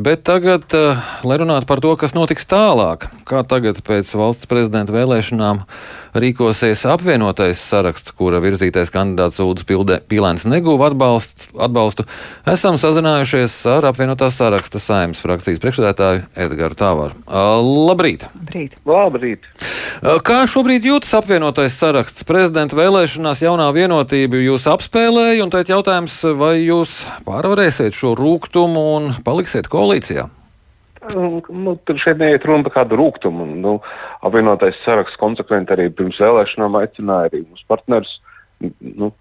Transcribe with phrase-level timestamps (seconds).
[0.00, 4.90] Bet tagad, eh, lai runātu par to, kas notiks tālāk, kā tagad pēc valsts prezidenta
[4.90, 5.60] vēlēšanām
[6.14, 12.06] rīkosies apvienotais saraksts, kura virzītais kandidāts Ulris Pīlēns neguva atbalstu, atbalstu,
[12.46, 17.18] esam sazinājušies ar apvienotās saraksta saimnes frakcijas priekšsēdētāju Edgars Tāvaru.
[17.26, 18.26] Labrīt!
[18.34, 18.78] Labrīt.
[18.86, 19.48] Labrīt!
[20.26, 22.26] Kā šobrīd jūtas apvienotais saraksts?
[22.26, 29.10] Prezidenta vēlēšanās jaunā vienotība jūs apspēlēja, un tad jautājums, vai jūs pārvarēsiet šo rūkumu un
[29.26, 29.83] paliksiet kolēģi?
[29.84, 30.28] Koalīcijā?
[31.12, 33.44] Nu, tur šeit neiet runa par kādu rūkumu.
[33.60, 33.74] Nu,
[34.24, 38.16] apvienotais saraksts konsekventi arī pirms vēlēšanām aicināja arī mūsu partnerus.
[38.80, 39.12] Nu,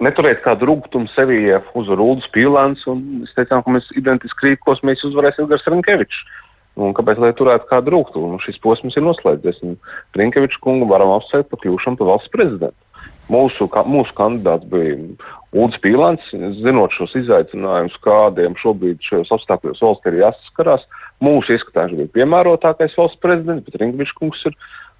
[0.00, 1.42] Neturēt kādu rūkumu sevī,
[1.76, 2.86] uzvar Ulrichs Pīlāns.
[2.88, 6.22] Mēs teicām, ka mēs identiski rīkosimies, uzvarēs Ilgars Rankevičs.
[6.80, 8.30] Un kāpēc lai turētu kādu rūkumu?
[8.32, 9.60] Nu, šis posms ir noslēdzies.
[10.16, 12.80] Rankevičs kungu varam apsveikt par kļūšanu par valsts prezidentu.
[13.30, 14.96] Mūsu, ka, mūsu kandidāts bija
[15.54, 16.30] Ulrichs Pīlāns.
[16.58, 20.86] Zinot šos izaicinājumus, kādiem šobrīd šajos apstākļos valsts ir jāsaskarās,
[21.22, 24.58] mūsu ieskatā viņš bija piemērotākais valsts prezidents, bet Ringvičs kungs ir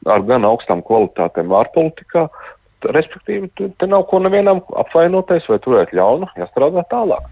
[0.08, 2.28] ar gan augstām kvalitātēm ārpolitikā.
[2.80, 7.28] Respektīvi, te nav ko nevienam apvainoties vai turēt ļaunu, jāstrādā tālāk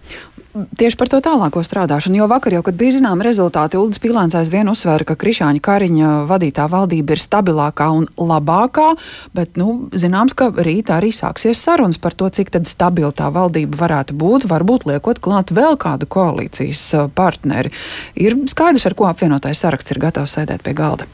[0.79, 2.19] tieši par to tālāko strādāšanu.
[2.21, 6.69] Jo vakar, jau, kad bija zināma rezultāti, Ulrichs Pilēns aizvien uzsvēra, ka Krišāņa Kariņa vadītā
[6.71, 8.91] valdība ir stabilākā un labākā,
[9.37, 14.17] bet nu, zināms, ka rīt arī sāksies sarunas par to, cik stabila tā valdība varētu
[14.19, 17.73] būt, varbūt liekot klāt vēl kādu koalīcijas uh, partneri.
[18.19, 21.09] Ir skaidrs, ar ko apvienotais saraksts ir gatavs sēdēt pie galda.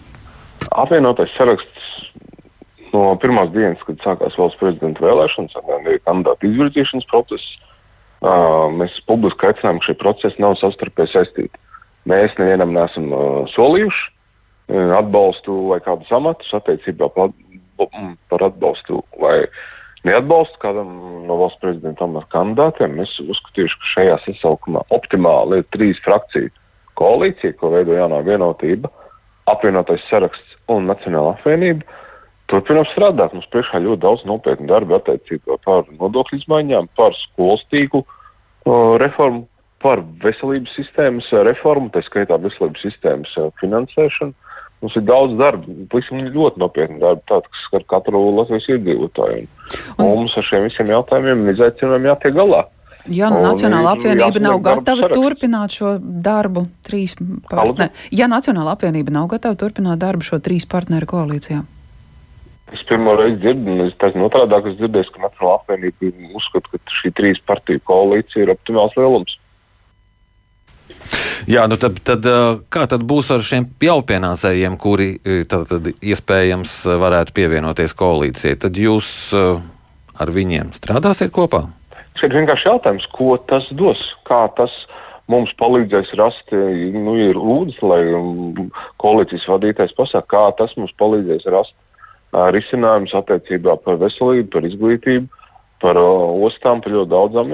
[0.70, 2.14] Apvienotais saraksts
[2.94, 7.58] no pirmās dienas, kad sākās valsts prezidenta vēlēšanas, arī kandidātu izvirzīšanas process
[8.24, 11.60] Mēs publiski aicinām, ka šie procesi nav savstarpēji saistīti.
[12.08, 13.10] Mēs nevienam neesam
[13.52, 14.12] solījuši
[14.96, 17.34] atbalstu vai kādus amatus attiecībā par,
[18.32, 19.42] par atbalstu vai
[20.08, 20.94] neatbalstu kādam
[21.28, 22.96] no valsts prezidenta amata kandidātiem.
[23.00, 26.52] Mēs uzskatījuši, ka šajā sasaukumā optimāli ir trīs frakciju
[26.96, 28.88] koalīcija, ko veido jaunā vienotība,
[29.50, 31.84] apvienotais saraksts un Nacionāla apvienība.
[32.52, 33.32] Turpinām strādāt.
[33.32, 39.46] Mums priekšā ļoti daudz nopietnu darbu attiecībā par nodokļu izmaiņām, par skolas tīklu uh, reformu,
[39.84, 44.36] par veselības sistēmas reformu, tā skaitā veselības sistēmas uh, finansēšanu.
[44.84, 49.46] Mums ir daudz darba, pavisam ļoti nopietni darba, tāds, kas skar katru Latvijas iedzīvotāju.
[49.96, 52.64] Un, un mums ar šiem visiem jautājumiem un izaicinājumiem jātiek galā.
[53.08, 57.16] Ja nu, Nacionāla apvienība nav gatava turpināt šo darbu trīs
[57.50, 61.60] partneru, ja Nacionāla apvienība nav gatava turpināt darbu šo trīs partneru koalīcijā.
[62.72, 66.96] Es pirmo reizi dzirdu, un es taisnu otrādi, es dzirdēju, ka Nacionāla apvienība uzskata, ka
[66.96, 69.36] šī trīs partiju koalīcija ir optimāls lielums.
[71.50, 72.24] Jā, nu tad, tad
[72.72, 75.08] kā tad būs ar šiem jaupienācējiem, kuri
[75.50, 78.56] tad, tad iespējams varētu pievienoties koalīcijai?
[78.64, 81.66] Tad jūs ar viņiem strādāsiet kopā?
[82.16, 84.72] Šeit vienkārši jautājums, ko tas dos, kā tas
[85.28, 88.02] mums palīdzēs rast, nu, ir lūdzu, lai
[89.02, 91.76] koalīcijas vadītājs pasaka, kā tas mums palīdzēs rast
[92.54, 95.42] risinājumus attiecībā par veselību, par izglītību,
[95.82, 97.52] par ostām, par ļoti daudzām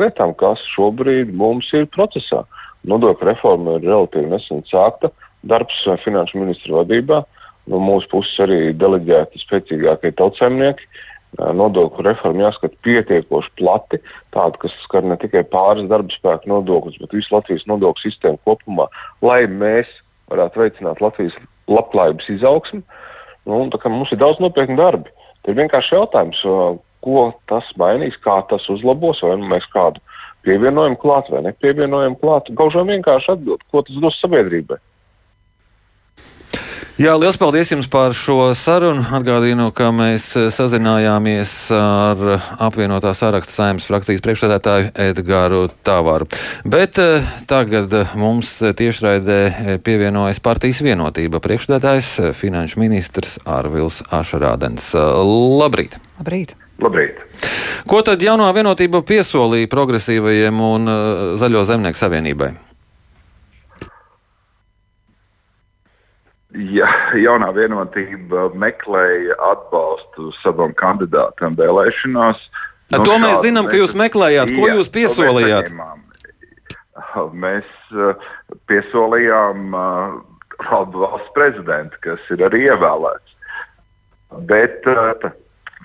[0.00, 2.44] lietām, kas šobrīd mums ir procesā.
[2.88, 5.12] Nodokļu reforma ir relatīvi nesen sākta,
[5.44, 7.22] darbs finanšu ministra vadībā.
[7.70, 10.88] No mūsu puses arī deleģēti spēcīgākie tautsēmnieki.
[11.54, 14.00] Nodokļu reforma jāskata pietiekoši plati,
[14.34, 18.88] tāda, kas skar ne tikai pāris darba spēku nodokļus, bet visu Latvijas nodokļu sistēmu kopumā,
[19.22, 19.92] lai mēs
[20.32, 21.36] varētu veicināt Latvijas
[21.70, 22.82] labklājības izaugsmu.
[22.82, 23.19] Uh,
[23.50, 25.10] Nu, mums ir daudz nopietnu darbu.
[25.42, 26.42] Tad vienkārši jautājums,
[27.04, 30.02] ko tas mainīs, kā tas uzlabos, vai nu mēs kādu
[30.46, 32.52] pievienojam klāt vai nepievienojam klāt.
[32.56, 34.78] Gaužām vienkārši atbild, ko tas dos sabiedrībai.
[37.00, 39.00] Jā, liels paldies jums par šo sarunu.
[39.16, 42.20] Atgādīju, ka mēs eh, sazinājāmies ar
[42.60, 46.28] apvienotā saraksta saimnes frakcijas priekšsēdētāju Edgāru Tāvāru.
[46.68, 54.92] Bet eh, tagad mums tiešraidē pievienojas partijas vienotība priekšsēdētājs finanšu ministrs Ārvils Ašarādens.
[54.92, 55.96] Labrīt!
[56.20, 56.52] Labrīt!
[56.84, 57.24] Labrīt!
[57.88, 62.58] Ko tad jaunā vienotība piesolīja progresīvajiem un eh, Zaļo zemnieku savienībai?
[66.54, 66.88] Ja,
[67.18, 72.46] jaunā vienotība meklēja atbalstu savam kandidātam vēlēšanās.
[72.90, 74.50] No to mēs zinām, ka jūs meklējāt.
[74.56, 75.70] Ko jā, jūs piesolījāt?
[77.32, 78.32] Mēs uh,
[78.70, 80.16] piesolījām uh,
[80.68, 83.36] valsts prezidentu, kas ir arī ievēlēts.
[84.50, 85.30] Bet uh,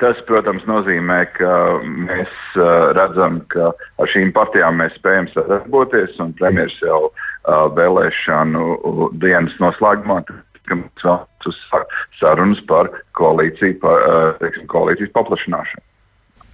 [0.01, 1.51] tas, protams, nozīmē, ka
[1.85, 6.17] mēs uh, redzam, ka ar šīm partijām mēs spējam sadarboties.
[6.17, 10.23] Premjerministrs jau uh, vēlēšanu dienas noslēgumā
[10.69, 14.07] ka mēs vēlamies uzsākt sarunas par koalīciju, par,
[14.41, 15.85] teiksim, koalīcijas paplašināšanu.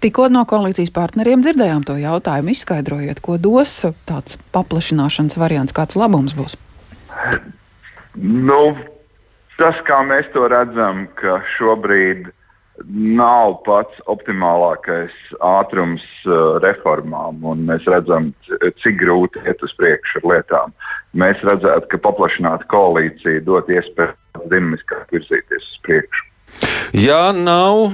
[0.01, 2.55] Tikko no koalīcijas partneriem dzirdējām to jautājumu.
[2.55, 3.75] Izskaidrojiet, ko dos
[4.09, 6.57] tāds paplašināšanas variants, kāds labums būs.
[8.17, 8.61] Nu,
[9.61, 12.31] tas, kā mēs to redzam, ka šobrīd
[12.89, 15.13] nav pats optimālākais
[15.45, 18.31] ātrums uh, reformām, un mēs redzam,
[18.83, 20.75] cik grūti iet uz priekšu ar lietām.
[21.17, 26.27] Mēs redzētu, ka paplašināta koalīcija dot iespēju dinamiskāk virzīties uz priekšu.
[26.97, 27.93] Ja nav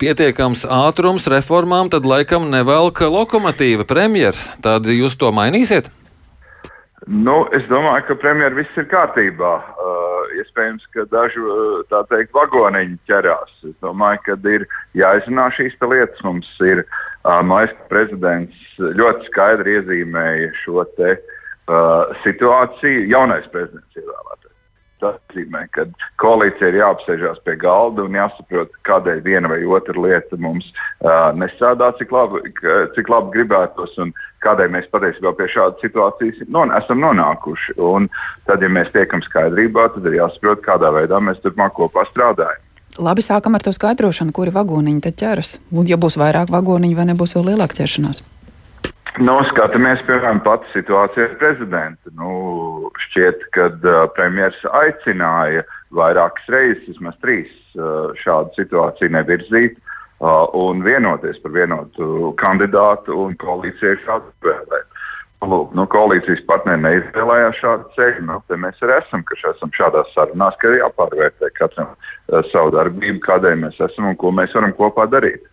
[0.00, 4.46] pietiekams ātrums reformām, tad laikam nevelk lokomotīva premjeras.
[4.62, 5.90] Tad jūs to mainīsiet?
[7.08, 9.52] Nu, es domāju, ka premjerministrs viss ir kārtībā.
[9.80, 10.00] Uh,
[10.40, 13.54] iespējams, ka daži uh, teikt, vagoniņi ķerās.
[13.64, 14.66] Es domāju, ka ir
[14.98, 16.20] jāizrunā šīs lietas.
[16.26, 21.16] Mums ir uh, Maiskas prezidents ļoti skaidri iezīmēja šo te,
[21.72, 23.08] uh, situāciju.
[23.14, 24.39] Jaunais prezidents ievēlēts.
[25.00, 25.86] Tas nozīmē, ka
[26.20, 31.88] koalīcija ir jāapsēžās pie galda un jāsaprot, kādēļ viena vai otra lieta mums uh, nestrādā,
[31.96, 32.42] cik labi,
[32.96, 34.12] cik labi gribētos un
[34.44, 37.78] kādēļ mēs patiesībā pie šādas situācijas non, esam nonākuši.
[37.80, 38.10] Un
[38.48, 42.60] tad, ja mēs tiekam skaidrībā, tad ir jāsaprot, kādā veidā mēs turpmāk kopā strādājam.
[43.00, 45.56] Labi, sākam ar to skaidrošanu, kuri vagoniņi te ķeras.
[45.72, 48.24] Un, ja būs vairāk vagoniņu, vai nebūs vēl lielāka ķeršanās?
[49.20, 52.08] Nu, skatāmies, piemēram, pati situācija ar prezidentu.
[52.16, 52.30] Nu,
[53.04, 60.80] šķiet, ka uh, premjerministrs aicināja vairākas reizes, vismaz trīs, uh, šādu situāciju nevirzīt uh, un
[60.86, 64.88] vienoties par vienotu kandidātu un koalīcijai šādu vēlēt.
[65.52, 68.24] Lūk, nu, koalīcijas partneri neizvēlējās šādu ceļu.
[68.24, 73.64] Nu, mēs arī esam, esam šādās sarunās, ka ir jāpārvērtē katram uh, savu darbību, kādēļ
[73.66, 75.44] mēs esam un ko mēs varam kopā darīt.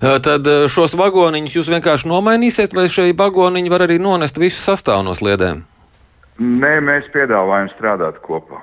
[0.00, 5.16] Tad šos vagoniņus jūs vienkārši nomainīsiet, vai šie vagoniņi var arī nonest visu sastāvu no
[5.18, 5.64] sliedēm?
[6.40, 8.62] Nē, mēs piedāvājam strādāt kopā.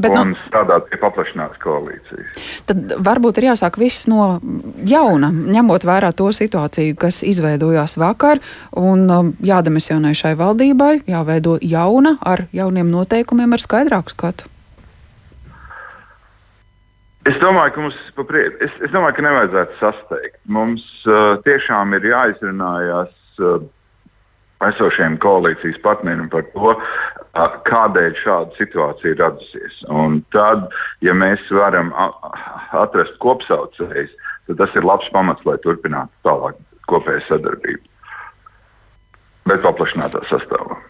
[0.00, 2.44] Bet, un nu, strādāt pie paplašinātas koalīcijas.
[2.68, 4.38] Tad varbūt ir jāsāk viss no
[4.88, 8.40] jauna, ņemot vērā to situāciju, kas izveidojās vakar,
[8.80, 14.49] un jādemisionē šai valdībai, jāveido jauna ar jauniem noteikumiem, ar skaidrāku skatu.
[17.28, 17.96] Es domāju, ka mums
[18.64, 20.38] es, es domāju, ka nevajadzētu sasteigt.
[20.48, 23.58] Mums uh, tiešām ir jāizrunājas uh,
[24.64, 29.82] esošiem koalīcijas partneriem par to, uh, kādēļ šāda situācija ir radusies.
[29.92, 30.70] Un tad,
[31.04, 31.92] ja mēs varam
[32.72, 34.16] atrast kopsaucējus,
[34.48, 36.56] tad tas ir labs pamats, lai turpinātu tālāk
[36.88, 37.84] kopēju sadarbību.
[39.50, 40.80] Bet paplašinātā sastāvā.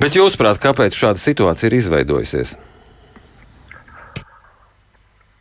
[0.00, 2.56] Bet jūsuprāt, kāpēc šāda situācija ir izveidojusies?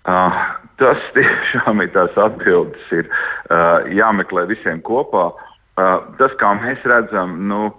[0.07, 0.35] Uh,
[0.79, 5.29] tas tiešām ir tās atbildes, ir uh, jāmeklē visiem kopā.
[5.79, 7.71] Uh, tas, kā mēs redzam, nu,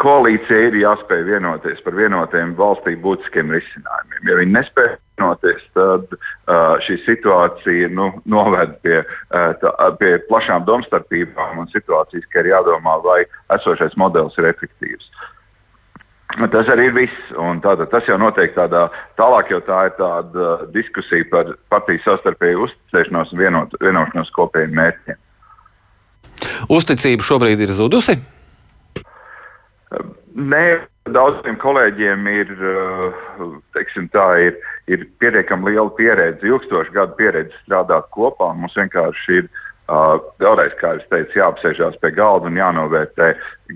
[0.00, 4.30] koalīcija ir jāspēj vienoties par vienotiem valstī būtiskiem risinājumiem.
[4.30, 10.66] Ja viņi nespēj vienoties, tad uh, šī situācija nu, noved pie, uh, tā, pie plašām
[10.68, 13.20] domstarpībām un situācijas, ka ir jādomā, vai
[13.58, 15.10] esošais modelis ir efektīvs.
[15.10, 15.28] Uh,
[16.38, 17.30] Tas arī ir viss.
[17.64, 18.86] Tātad, tas jau notiek tādā
[19.18, 25.18] tālāk, jo tā ir tāda diskusija par partiju savstarpēju uzticēšanos un vienot, vienošanos kopējiem mērķiem.
[26.70, 28.16] Uzticība šobrīd ir zudusi?
[30.40, 30.64] Nē,
[31.10, 32.52] daudziem kolēģiem ir,
[33.74, 38.52] teiksim, tā, ir, ir pietiekami liela pieredze, ilgstoša gadu pieredze strādāt kopā.
[38.54, 39.69] Mums vienkārši ir Uh,
[40.40, 43.32] vēlreiz, kā jau teicu, jāapsēžās pie galda un jānovērtē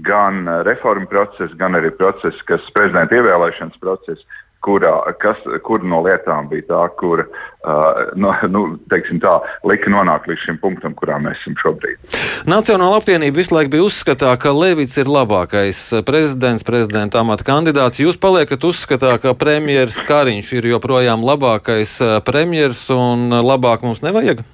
[0.06, 4.26] gan reformu process, gan arī process, kas prezidenta ievēlēšanas process,
[4.64, 9.34] kurā, kas, kur no lietām bija tā, kur uh, no, nu, tā,
[9.68, 12.16] lika nonākt līdz šim punktam, kurā mēs esam šobrīd.
[12.48, 18.00] Nacionāla apvienība visu laiku bija uzskatā, ka Levits ir labākais prezidents, prezidenta amata kandidāts.
[18.00, 24.44] Jūs paliekat uzskatā, ka premjeras Kariņš ir joprojām labākais premjeras un labāk mums nevajag?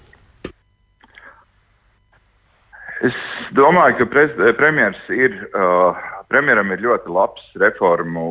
[3.00, 3.16] Es
[3.57, 4.26] domāju, ka
[4.59, 5.97] premjeras ir, uh,
[6.28, 8.25] premjeram ir ļoti labs reformu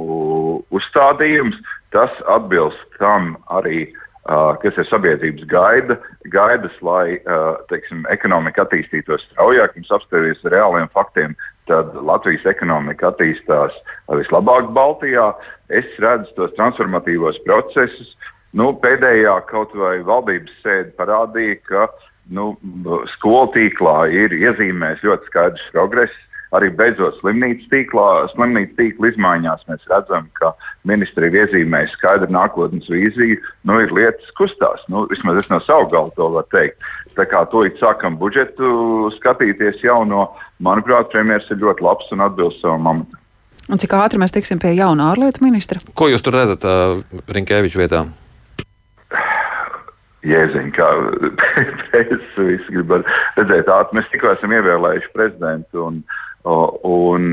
[0.69, 1.57] uzstādījums.
[1.89, 3.87] Tas atbilst tam arī,
[4.29, 5.97] uh, kas ir sabiedrības gaida,
[6.35, 9.73] gaidas, lai uh, teiksim, ekonomika attīstītos straujāk.
[9.73, 11.33] Mums apstāties ar reāliem faktiem,
[11.71, 13.73] tad Latvijas ekonomika attīstās
[14.21, 15.31] vislabāk Baltijā.
[15.73, 18.13] Es redzu tos transformatīvos procesus.
[18.53, 22.53] Nu, pēdējā kaut vai valdības sēde parādīja, ka uh, nu,
[23.15, 26.25] skolu tīklā ir iezīmēs ļoti skaidrs progress.
[26.57, 30.49] Arī beidzot slimnīcas tīklā, slimnīcas tīkla izmaiņās mēs redzam, ka
[30.89, 33.37] ministri ir iezīmējuši skaidru nākotnes vīziju.
[33.69, 36.89] Nu, ir lietas kustās, nu, vismaz es no savu galvu to varu teikt.
[37.19, 42.65] Tā kā to it sākam budžetu skatīties jauno, manuprāt, premjerministrs ir ļoti labs un atbilst
[42.65, 43.21] savam amatam.
[43.69, 45.77] Un cik ātri mēs tiksim pie jauna ārlietu ministra?
[45.93, 48.01] Ko jūs tur redzat uh, Rinkēviča vietā?
[50.27, 50.87] Jēziņ, kā
[51.89, 52.95] presa visi grib
[53.37, 53.69] redzēt.
[53.95, 56.01] Mēs tikko esam ievēlējuši prezidentu un,
[56.43, 57.29] un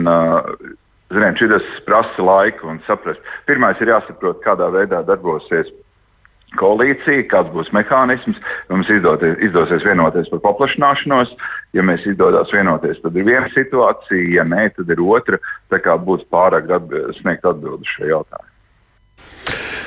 [1.10, 3.22] zinām, šis prasa laiku un saprast.
[3.48, 5.72] Pirmais ir jāsaprot, kādā veidā darbosies
[6.56, 8.38] koalīcija, kāds būs mehānisms.
[8.70, 11.34] Mums izdoties, izdosies vienoties par paplašināšanos.
[11.76, 15.40] Ja mēs izdodas vienoties, tad ir viena situācija, ja nē, tad ir otra.
[15.72, 18.45] Tā kā būtu pārāk atbild, sniegt atbildi šajā jautājumā.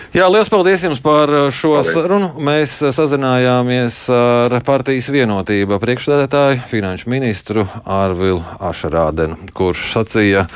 [0.10, 1.92] Jā, liels paldies jums par uh, šo paldies.
[1.94, 2.32] sarunu.
[2.42, 10.48] Mēs uh, sazinājāmies ar partijas vienotība priekšstādātāju, finanšu ministru Ārvilu Ašarādenu, kurš sacīja,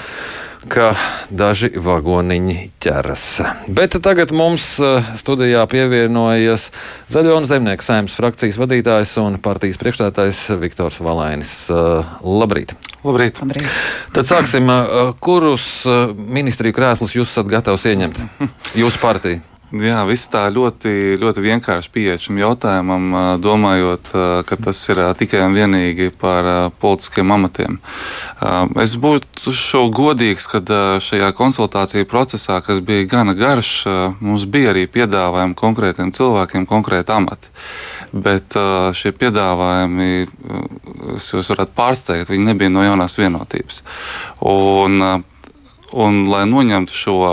[0.71, 0.93] ka
[1.33, 3.25] daži vagoniņi ķeras.
[3.67, 6.69] Bet tagad mums uh, studijā pievienojas
[7.13, 11.53] Zaļo un Zemnieku saimnes frakcijas vadītājs un partijas priekšstādātājs Viktors Valainis.
[12.23, 12.75] Labrīt!
[13.03, 13.41] Labrīt.
[13.43, 13.67] Labrīt.
[14.15, 14.69] Tad sāksim.
[15.23, 15.83] Kurus
[16.15, 18.23] ministriju krēslus jūs esat gatavs ieņemt?
[18.79, 19.52] Jūsu partija.
[19.73, 23.07] Jā, viss tā ļoti, ļoti vienkārši pieeja šim jautājumam,
[23.41, 24.11] domājot,
[24.45, 27.79] ka tas ir tikai un vienīgi par politiskiem amatiem.
[28.83, 30.69] Es būtu šo godīgs, kad
[31.01, 33.73] šajā konsultāciju procesā, kas bija gana garš,
[34.21, 37.49] mums bija arī piedāvājumi konkrētiem cilvēkiem, konkrēti amati.
[38.13, 38.53] Bet
[38.93, 40.11] šie piedāvājumi,
[41.17, 43.81] jūs varat pārsteigt, viņi nebija no jaunās vienotības.
[44.45, 45.01] Un,
[45.97, 47.23] un lai noņemtu šo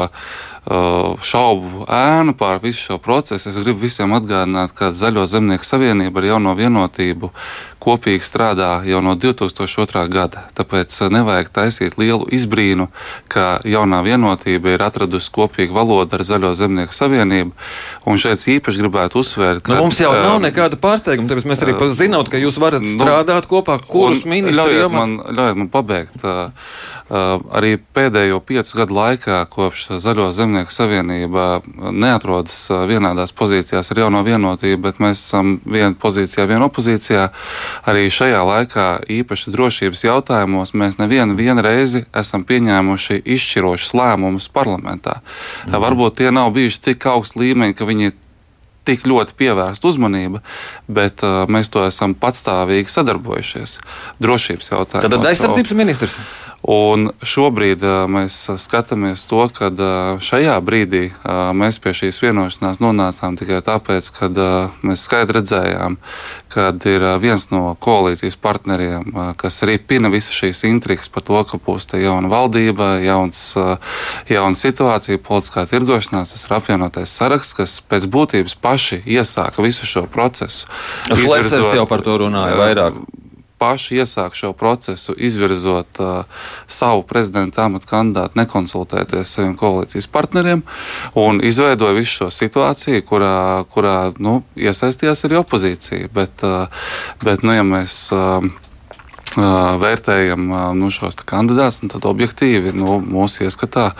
[0.68, 3.48] šaubu ēnu pār visu šo procesu.
[3.48, 7.32] Es gribu visiem atgādināt, ka Zaļo zemnieku savienība ar jauno vienotību
[7.80, 10.04] kopīgi strādā jau no 2002.
[10.12, 10.44] gada.
[10.58, 12.90] Tāpēc uh, nevajag taisīt lielu izbrīnu,
[13.32, 17.56] ka jaunā vienotība ir atradusi kopīgu valodu ar Zaļo zemnieku savienību.
[18.04, 21.32] Un šeit īpaši gribētu uzsvērt, ka nu, mums jau nav um, nekāda pārsteiguma.
[21.32, 24.60] Tāpēc mēs arī uh, zinām, ka jūs varat nu, strādāt kopā, kurus ministrijas.
[24.60, 26.20] Ļaujiet man, ļaujiet man pabeigt.
[26.20, 34.02] Uh, Uh, arī pēdējo piecu gadu laikā, kopš Zaļo zemnieku savienība neatrodas vienādās pozīcijās ar
[34.04, 37.28] jauno vienotību, bet mēs esam viena pozīcijā, viena opozīcijā.
[37.90, 38.86] Arī šajā laikā,
[39.20, 41.36] īpaši drošības jautājumos, mēs nevienu
[41.66, 45.20] reizi esam pieņēmuši izšķirošus lēmumus parlamentā.
[45.66, 45.82] Mhm.
[45.82, 48.12] Varbūt tie nav bijuši tik augsts līmeņi, ka viņi
[48.88, 50.42] tik ļoti pievērsta uzmanība,
[50.90, 53.78] bet uh, mēs to esam patstāvīgi sadarbojušies
[54.22, 55.10] drošības jautājumos.
[55.10, 56.16] Tad aizsardzības ministrs.
[56.60, 57.80] Un šobrīd
[58.12, 59.70] mēs skatāmies to, ka
[60.20, 61.06] šajā brīdī
[61.56, 64.28] mēs pie šīs vienošanās nonācām tikai tāpēc, ka
[64.84, 65.96] mēs skaidri redzējām,
[66.52, 69.08] ka ir viens no koalīcijas partneriem,
[69.40, 73.40] kas arī pina visas šīs intrigas par to, ka būs te jauna valdība, jauns,
[74.28, 76.34] jauna situācija, politiskā tirgošanās.
[76.36, 80.68] Tas ir apvienotais saraksts, kas pēc būtības paši iesāka visu šo procesu.
[81.08, 83.00] Es jau par to runāju vairāk
[83.60, 86.40] paši iesāk šo procesu, izvirzot uh,
[86.70, 90.64] savu prezidenta amatu kandidātu, nekonsultēties ar saviem koalīcijas partneriem
[91.20, 93.36] un izveidoja visu šo situāciju, kurā,
[93.72, 96.08] kurā nu, iesaistījās arī opozīcija.
[96.14, 96.88] Bet, uh,
[97.24, 98.48] bet nu, ja mēs, uh,
[99.36, 100.46] vērtējam
[100.78, 103.90] nu, šos kandidātus, nu, tad objektīvi nu, mūsu ieskatā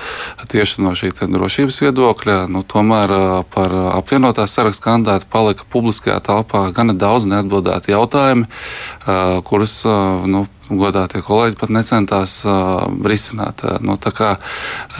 [0.50, 3.14] tieši no šī drošības viedokļa, nu, tomēr
[3.52, 8.48] par apvienotās sarakstu kandidātu palika publiskajā telpā gana daudz neatbildētu jautājumu,
[9.46, 13.64] kurus nu, godātie kolēģi pat necentās uh, risināt.
[13.84, 14.36] Nu, kā,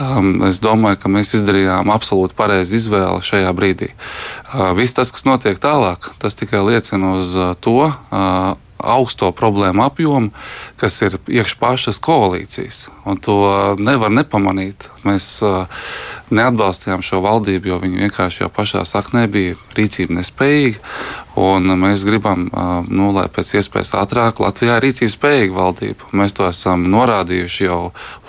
[0.03, 3.91] um, es domāju, ka mēs izdarījām absolūti pareizu izvēli šajā brīdī.
[4.51, 7.87] Uh, viss tas, kas notiek tālāk, tas tikai liecina uz uh, to.
[7.87, 10.31] Uh, augsto problēmu apjomu,
[10.81, 12.87] kas ir iekš pašas koalīcijas.
[13.05, 13.37] Un to
[13.79, 14.89] nevar nepamanīt.
[15.05, 15.65] Mēs uh,
[16.33, 20.81] neatbalstījām šo valdību, jo viņi vienkārši jau pašā saknē bija rīcība nespējīga.
[21.35, 22.49] Mēs gribam,
[22.91, 26.09] nu, lai pēc iespējas ātrāk Latvijā ir rīcības spējīga valdība.
[26.17, 27.79] Mēs to esam norādījuši jau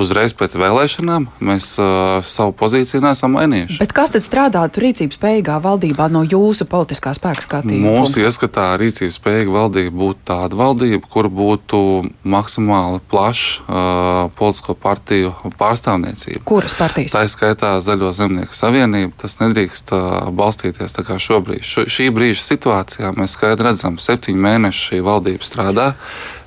[0.00, 1.26] uzreiz pēc vēlēšanām.
[1.42, 3.78] Mēs uh, savu pozīciju neesam mainījuši.
[3.82, 7.96] Bet kas tad strādātu rīcības spējīgā valdībā no jūsu politiskā spēka skatījuma?
[7.98, 11.82] Mūsu ieskatā rīcības spējīga valdība būtu tāda valdība, kur būtu
[12.22, 16.44] maksimāli plaša uh, politisko partiju pārstāvniecība.
[16.48, 17.16] Kuras partijas?
[17.16, 19.14] Tā skaitā Zaļo zemnieku savienība.
[19.24, 21.66] Tas nedrīkst uh, balstīties tā kā šobrīd.
[21.66, 25.94] Š šī brīža situācija situācijā mēs skaidri redzam, ka septiņu mēnešu šī valdība strādā.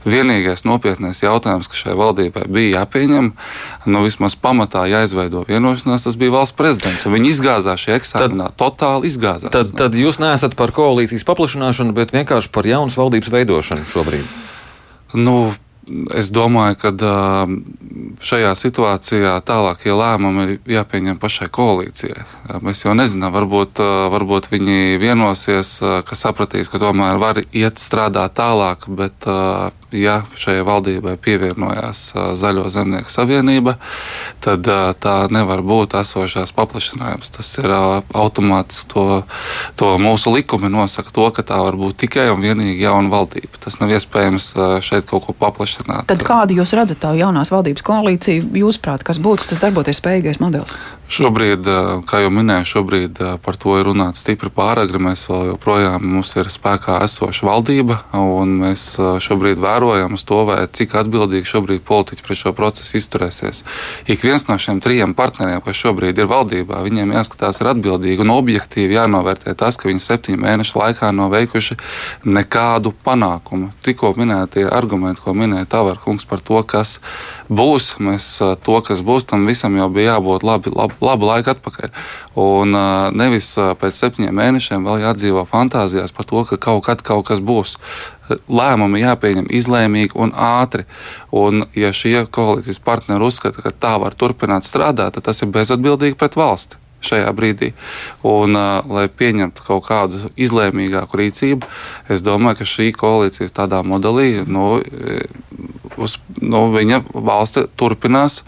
[0.06, 3.32] Vienīgais nopietnais jautājums, kas šai valdībai bija jāpieņem,
[3.90, 7.08] nu vismaz pamatā jāizveido vienošanās, tas bija valsts prezidents.
[7.10, 9.50] Viņi izgāzās šajā eksāmenā, tad, totāli izgāzās.
[9.50, 14.30] Tad, tad jūs neesat par koalīcijas paplašināšanu, bet vienkārši par jaunas valdības veidošanu šobrīd.
[15.18, 15.56] Nu,
[16.18, 16.92] es domāju, ka
[18.26, 22.26] šajā situācijā tālākie lēmumi ir jāpieņem pašai koalīcijai.
[22.66, 23.82] Mēs jau nezinām, varbūt,
[24.14, 29.30] varbūt viņi vienosies, ka sapratīs, ka tomēr var iet strādāt tālāk, bet
[29.96, 32.02] ja šajai valdībai pievienojās
[32.36, 33.78] Zaļo zemnieku savienība,
[34.44, 34.68] tad
[35.00, 37.32] tā nevar būt esošās paplašinājums.
[37.38, 39.24] Tas ir automāts, to,
[39.80, 43.62] to mūsu likumi nosaka to, ka tā var būt tikai un vienīgi jauna valdība.
[43.64, 44.52] Tas nav iespējams
[44.86, 45.75] šeit kaut ko paplašināt.
[45.84, 50.78] Tad kādu jūs redzat tā jaunās valdības koalīcija, jūsuprāt, kas būtu tas darboties spējīgais modelis?
[51.06, 51.68] Šobrīd,
[52.10, 54.98] kā jau minēju, šobrīd par to ir runāts stipri pāragri.
[54.98, 58.88] Mēs vēl joprojām mums ir spēkā esoša valdība, un mēs
[59.22, 63.62] šobrīd vērojam uz to, vai cik atbildīgi šobrīd politiķi pret šo procesu izturēsies.
[64.10, 68.34] Ik viens no šiem trijiem partneriem, kas šobrīd ir valdībā, viņiem jāskatās ir atbildīgi un
[68.34, 71.78] objektīvi jānovērtē tas, ka viņi septiņu mēnešu laikā nav veikuši
[72.26, 73.70] nekādu panākumu.
[73.86, 76.98] Tikko minētie argumenti, ko minēja Tavarkungs par to, kas
[77.46, 78.34] būs, mēs
[78.66, 81.92] to, kas būs, tam visam jau bija jābūt labi, labi labu laiku atpakaļ.
[82.42, 82.78] Un
[83.18, 87.78] nevis pēc septiņiem mēnešiem vēl jādzīvo fantāzijās par to, ka kaut kad kaut kas būs.
[88.30, 90.88] Lēmumi jāpieņem izlēmīgi un ātri.
[91.36, 96.18] Un, ja šie koalīcijas partneri uzskata, ka tā var turpināt strādāt, tad tas ir bezatbildīgi
[96.20, 97.72] pret valsti šajā brīdī.
[98.26, 101.70] Un, uh, lai pieņemtu kaut kādu izlēmīgāku rīcību,
[102.12, 104.80] es domāju, ka šī koalīcija tādā modelī, nu,
[106.02, 108.42] uz, nu, viņa valsts turpinās.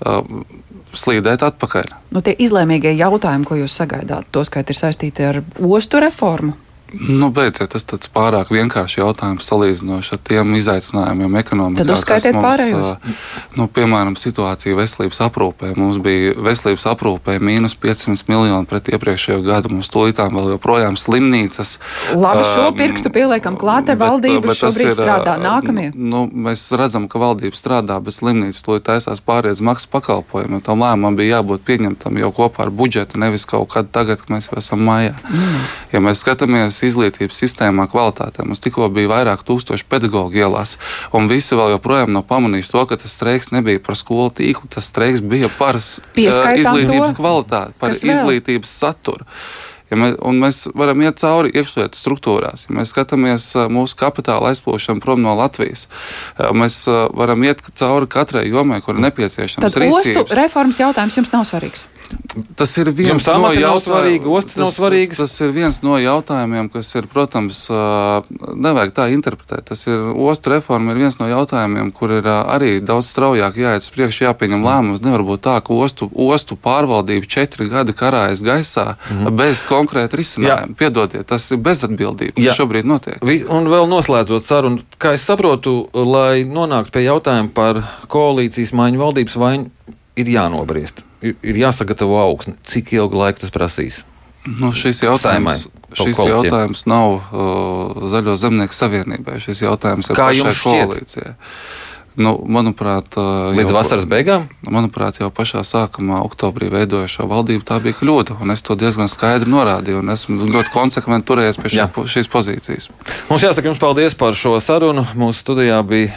[0.00, 0.24] Uh,
[0.94, 1.92] slīdēt atpakaļ.
[2.14, 6.56] Nu, tie izlēmīgie jautājumi, ko jūs sagaidāt, to skaitīt ir saistīti ar ostu reformu.
[6.92, 11.84] Nu, beidziet, tas ir pārāk vienkāršs jautājums salīdzinoši ar tiem izaicinājumiem ekonomikā.
[11.84, 12.90] Tad uzskaitiet mums, pārējos.
[13.58, 15.72] Nu, piemēram, situācija veselības aprūpē.
[15.78, 19.72] Mums bija veselības aprūpē mīnus 500 miljoni pret iepriekšējo gadu.
[19.74, 21.76] Mums tūlītām vēl joprojām slimnīcas.
[22.18, 25.36] Labi, šo pirkstu pieliekam klāt, valdība šobrīd ir, strādā.
[25.40, 25.90] Nākamie.
[25.94, 30.62] Nu, mēs redzam, ka valdība strādā, bet slimnīcas tūlīt taisās pāriet maksas pakalpojumu.
[30.66, 34.50] Tam lēmumam bija jābūt pieņemtam jau kopā ar budžetu, nevis kaut kad tagad, kad mēs
[34.58, 35.14] esam mājā.
[35.30, 35.64] Mm.
[35.94, 38.44] Ja mēs skatāmies izglītības sistēmā kvalitātē.
[38.46, 40.76] Mums tikko bija vairāk tūkstoši pedagoģu ielās,
[41.16, 44.90] un visi vēl joprojām nav pamanījuši to, ka tas streiks nebija par skolu tīklu, tas
[44.90, 49.28] streiks bija par Pieskaitām izglītības to, kvalitāti, par izglītības saturu.
[49.90, 55.24] Ja mēs, mēs varam iet cauri iekšlietu struktūrās, ja mēs skatāmies mūsu kapitāla aizplūšanu prom
[55.24, 55.88] no Latvijas,
[56.54, 59.66] mēs varam iet cauri katrai jomai, kur ir nepieciešams.
[59.66, 61.88] Tad ostu reformas jautājums jums nav svarīgs.
[62.54, 64.76] Tas ir viens no jautājumiem, tas,
[65.18, 69.64] tas ir viens no jautājumiem, kas ir, protams, nevajag tā interpretēt.
[69.70, 73.90] Tas ir ostu reforma, ir viens no jautājumiem, kur ir arī daudz straujāk jāiet uz
[73.94, 75.02] priekšu, jāpieņem lēmums.
[75.02, 79.36] Nevar būt tā, ka ostu, ostu pārvaldība četri gadi karājas gaisā mm -hmm.
[79.42, 80.78] bez konkrēta risinājuma.
[80.78, 83.18] Piedodiet, tas ir bezatbildība, kas šobrīd notiek.
[83.26, 88.98] Vi, un vēl noslēdzot sarunu, kā es saprotu, lai nonāktu pie jautājuma par koalīcijas maiņu
[88.98, 89.70] valdības vaiņu,
[90.18, 92.56] ir jānobriest ir jāsagatavo augsne.
[92.68, 94.00] Cik ilgu laiku tas prasīs?
[94.48, 96.32] Nu, šis jautājums, šis kolķiem.
[96.32, 99.36] jautājums nav uh, Zaļo zemnieku savienībai.
[99.42, 101.34] Šis jautājums ir Kā pašai koalīcijai.
[102.20, 103.14] Nu, manuprāt,
[103.54, 104.48] līdz jau, vasaras beigām?
[104.66, 108.34] Manuprāt, jau pašā sākumā, oktobrī veidojušo valdību, tā bija kļūda.
[108.52, 112.90] Es to diezgan skaidri norādīju, un esmu ļoti konsekventi turējies pie šī, šīs pozīcijas.
[113.30, 115.06] Mums jāsaka jums paldies par šo sarunu.
[115.14, 116.10] Mūsu studijā bija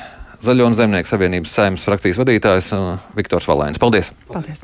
[0.43, 2.73] Zaļo un Zemnieku savienības saimnes frakcijas vadītājs
[3.15, 3.79] Viktors Valēns.
[3.79, 4.11] Paldies!
[4.27, 4.59] paldies.